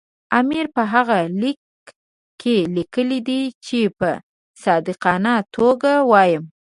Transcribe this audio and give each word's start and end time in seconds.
امیر 0.39 0.65
په 0.75 0.83
هغه 0.93 1.19
لیک 1.41 1.61
کې 2.41 2.55
لیکلي 2.75 3.19
دي 3.27 3.41
چې 3.65 3.79
په 3.99 4.09
صادقانه 4.63 5.35
توګه 5.55 5.91
وایم. 6.11 6.43